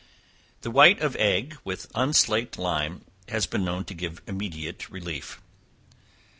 [0.61, 5.39] The white of egg, with unslaked lime, has been known to give immediate relief.